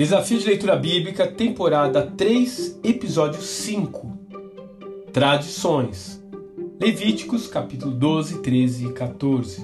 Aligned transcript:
Desafio 0.00 0.38
de 0.38 0.46
Leitura 0.46 0.76
Bíblica, 0.76 1.26
temporada 1.26 2.00
3, 2.16 2.80
episódio 2.82 3.42
5. 3.42 4.18
Tradições. 5.12 6.24
Levíticos, 6.80 7.46
capítulo 7.46 7.92
12, 7.92 8.38
13 8.38 8.86
e 8.86 8.92
14. 8.94 9.62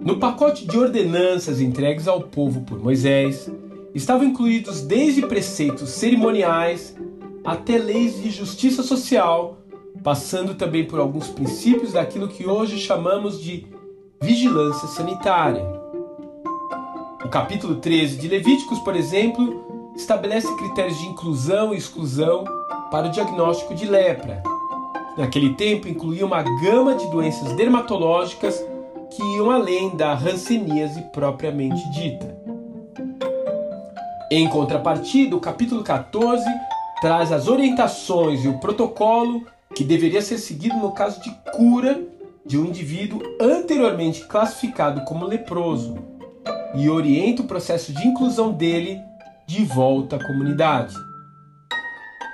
No 0.00 0.20
pacote 0.20 0.68
de 0.68 0.78
ordenanças 0.78 1.60
entregues 1.60 2.06
ao 2.06 2.20
povo 2.20 2.60
por 2.60 2.78
Moisés, 2.78 3.50
estavam 3.92 4.28
incluídos 4.28 4.82
desde 4.82 5.26
preceitos 5.26 5.90
cerimoniais 5.90 6.94
até 7.44 7.76
leis 7.76 8.22
de 8.22 8.30
justiça 8.30 8.84
social, 8.84 9.58
passando 10.04 10.54
também 10.54 10.84
por 10.84 11.00
alguns 11.00 11.26
princípios 11.26 11.94
daquilo 11.94 12.28
que 12.28 12.46
hoje 12.46 12.78
chamamos 12.78 13.42
de 13.42 13.66
vigilância 14.22 14.86
sanitária. 14.86 15.77
O 17.28 17.30
capítulo 17.30 17.74
13 17.74 18.16
de 18.16 18.26
Levíticos, 18.26 18.78
por 18.78 18.96
exemplo, 18.96 19.92
estabelece 19.94 20.48
critérios 20.56 20.98
de 20.98 21.08
inclusão 21.08 21.74
e 21.74 21.76
exclusão 21.76 22.42
para 22.90 23.06
o 23.06 23.10
diagnóstico 23.10 23.74
de 23.74 23.84
lepra. 23.84 24.42
Naquele 25.14 25.52
tempo, 25.52 25.86
incluía 25.88 26.24
uma 26.24 26.42
gama 26.62 26.94
de 26.94 27.06
doenças 27.10 27.52
dermatológicas 27.52 28.64
que 29.10 29.22
iam 29.36 29.50
além 29.50 29.94
da 29.94 30.14
hanseníase 30.14 31.02
propriamente 31.12 31.86
dita. 31.90 32.34
Em 34.30 34.48
contrapartida, 34.48 35.36
o 35.36 35.40
capítulo 35.40 35.84
14 35.84 36.46
traz 37.02 37.30
as 37.30 37.46
orientações 37.46 38.42
e 38.42 38.48
o 38.48 38.58
protocolo 38.58 39.46
que 39.74 39.84
deveria 39.84 40.22
ser 40.22 40.38
seguido 40.38 40.78
no 40.78 40.92
caso 40.92 41.20
de 41.20 41.30
cura 41.54 42.00
de 42.46 42.56
um 42.56 42.64
indivíduo 42.64 43.20
anteriormente 43.38 44.26
classificado 44.26 45.02
como 45.02 45.26
leproso 45.26 46.16
e 46.74 46.88
orienta 46.88 47.42
o 47.42 47.46
processo 47.46 47.92
de 47.92 48.06
inclusão 48.06 48.52
dele 48.52 49.00
de 49.46 49.64
volta 49.64 50.16
à 50.16 50.24
comunidade. 50.24 50.94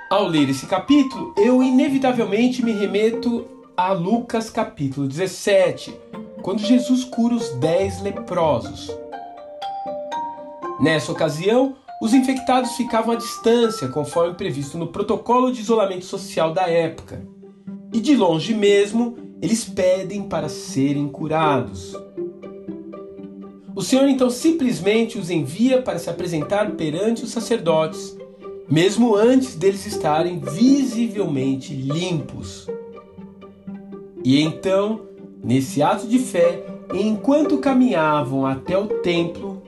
Ao 0.09 0.27
ler 0.27 0.49
esse 0.49 0.67
capítulo, 0.67 1.33
eu 1.37 1.63
inevitavelmente 1.63 2.63
me 2.63 2.71
remeto 2.71 3.47
a 3.75 3.91
Lucas 3.91 4.49
capítulo 4.49 5.07
17, 5.07 5.93
quando 6.41 6.59
Jesus 6.59 7.03
cura 7.03 7.35
os 7.35 7.49
dez 7.55 8.01
leprosos. 8.01 8.95
Nessa 10.79 11.11
ocasião, 11.11 11.75
os 12.01 12.13
infectados 12.13 12.73
ficavam 12.73 13.13
à 13.13 13.15
distância, 13.15 13.87
conforme 13.87 14.35
previsto 14.35 14.77
no 14.77 14.87
protocolo 14.87 15.51
de 15.51 15.61
isolamento 15.61 16.05
social 16.05 16.53
da 16.53 16.69
época. 16.69 17.25
E 17.93 17.99
de 17.99 18.15
longe 18.15 18.53
mesmo, 18.53 19.17
eles 19.41 19.65
pedem 19.65 20.23
para 20.23 20.49
serem 20.49 21.07
curados. 21.07 21.95
O 23.75 23.81
Senhor 23.81 24.07
então 24.07 24.29
simplesmente 24.29 25.19
os 25.19 25.29
envia 25.29 25.81
para 25.81 25.99
se 25.99 26.09
apresentar 26.09 26.71
perante 26.71 27.25
os 27.25 27.31
sacerdotes, 27.31 28.17
mesmo 28.69 29.15
antes 29.15 29.53
deles 29.55 29.85
estarem 29.85 30.39
visivelmente 30.39 31.73
limpos. 31.73 32.67
E 34.23 34.41
então, 34.41 35.01
nesse 35.43 35.83
ato 35.83 36.07
de 36.07 36.19
fé, 36.19 36.63
enquanto 36.93 37.57
caminhavam 37.57 38.45
até 38.45 38.77
o 38.77 38.87
templo, 38.87 39.61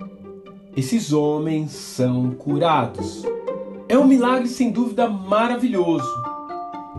esses 0.76 1.12
homens 1.12 1.72
são 1.72 2.32
curados. 2.32 3.24
É 3.90 3.98
um 3.98 4.08
milagre 4.08 4.48
sem 4.48 4.72
dúvida 4.72 5.10
maravilhoso. 5.10 6.08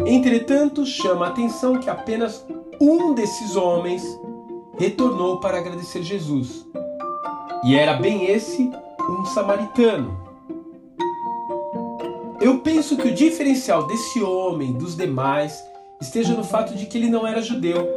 Entretanto, 0.05 0.85
chama 0.85 1.27
a 1.27 1.31
atenção 1.31 1.81
que 1.81 1.89
apenas 1.89 2.45
um 2.79 3.15
desses 3.15 3.57
homens 3.57 4.03
retornou 4.79 5.41
para 5.41 5.59
agradecer 5.59 6.03
Jesus. 6.03 6.67
E 7.65 7.75
era 7.75 7.95
bem 7.95 8.27
esse 8.27 8.71
um 9.09 9.25
samaritano. 9.27 10.17
Eu 12.41 12.61
penso 12.61 12.97
que 12.97 13.09
o 13.09 13.15
diferencial 13.15 13.87
desse 13.87 14.23
homem 14.23 14.73
dos 14.73 14.97
demais 14.97 15.63
esteja 16.01 16.35
no 16.35 16.45
fato 16.45 16.75
de 16.75 16.87
que 16.87 16.97
ele 16.97 17.11
não 17.11 17.27
era 17.27 17.43
judeu 17.43 17.89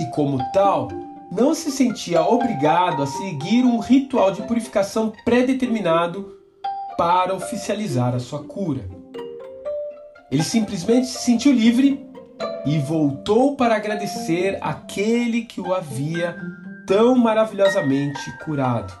e, 0.00 0.06
como 0.06 0.38
tal, 0.52 0.88
não 1.30 1.54
se 1.54 1.70
sentia 1.70 2.22
obrigado 2.22 3.02
a 3.02 3.06
seguir 3.06 3.64
um 3.64 3.78
ritual 3.78 4.32
de 4.32 4.42
purificação 4.42 5.12
pré-determinado 5.24 6.36
para 6.96 7.34
oficializar 7.34 8.14
a 8.14 8.18
sua 8.18 8.42
cura. 8.42 8.84
Ele 10.30 10.42
simplesmente 10.42 11.06
se 11.06 11.18
sentiu 11.18 11.52
livre 11.52 12.04
e 12.66 12.78
voltou 12.78 13.54
para 13.54 13.76
agradecer 13.76 14.58
aquele 14.60 15.42
que 15.42 15.60
o 15.60 15.72
havia 15.72 16.36
tão 16.88 17.14
maravilhosamente 17.14 18.18
curado. 18.38 18.98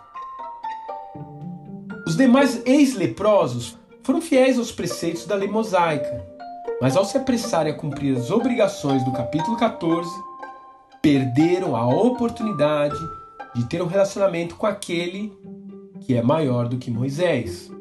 Os 2.06 2.14
demais 2.16 2.62
ex-leprosos 2.66 3.78
foram 4.02 4.20
fiéis 4.20 4.58
aos 4.58 4.70
preceitos 4.70 5.26
da 5.26 5.34
lei 5.34 5.48
mosaica, 5.48 6.22
mas 6.82 6.96
ao 6.96 7.04
se 7.06 7.16
apressarem 7.16 7.72
a 7.72 7.76
cumprir 7.76 8.14
as 8.16 8.30
obrigações 8.30 9.02
do 9.04 9.12
capítulo 9.12 9.56
14, 9.56 10.08
perderam 11.00 11.74
a 11.74 11.88
oportunidade 11.88 12.98
de 13.54 13.64
ter 13.64 13.80
um 13.80 13.86
relacionamento 13.86 14.54
com 14.56 14.66
aquele 14.66 15.32
que 16.00 16.14
é 16.14 16.22
maior 16.22 16.68
do 16.68 16.76
que 16.76 16.90
Moisés. 16.90 17.72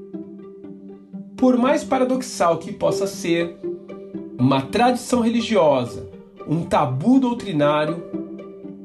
Por 1.36 1.58
mais 1.58 1.84
paradoxal 1.84 2.58
que 2.58 2.72
possa 2.72 3.06
ser, 3.06 3.60
uma 4.40 4.62
tradição 4.62 5.20
religiosa, 5.20 6.10
um 6.48 6.64
tabu 6.64 7.20
doutrinário 7.20 8.17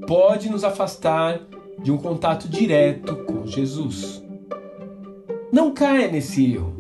pode 0.07 0.51
nos 0.51 0.65
afastar 0.65 1.41
de 1.79 1.91
um 1.91 1.99
contato 1.99 2.49
direto 2.49 3.17
com 3.25 3.47
Jesus. 3.47 4.23
Não 5.53 5.73
caia 5.73 6.11
nesse 6.11 6.55
erro. 6.55 6.73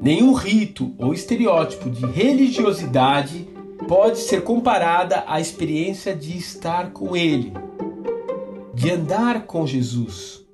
Nenhum 0.00 0.34
rito 0.34 0.92
ou 0.98 1.14
estereótipo 1.14 1.88
de 1.88 2.04
religiosidade 2.04 3.48
pode 3.88 4.18
ser 4.18 4.42
comparada 4.42 5.24
à 5.26 5.40
experiência 5.40 6.14
de 6.14 6.36
estar 6.36 6.90
com 6.90 7.16
Ele, 7.16 7.52
de 8.74 8.90
andar 8.90 9.46
com 9.46 9.66
Jesus, 9.66 10.44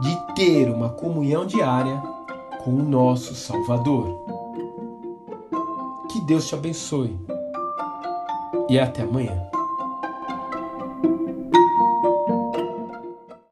de 0.00 0.34
ter 0.34 0.68
uma 0.70 0.90
comunhão 0.90 1.44
diária 1.44 2.00
com 2.62 2.70
o 2.70 2.82
nosso 2.82 3.34
Salvador. 3.34 4.26
Que 6.10 6.20
Deus 6.20 6.46
te 6.46 6.54
abençoe 6.54 7.16
e 8.68 8.78
até 8.78 9.02
amanhã. 9.02 9.57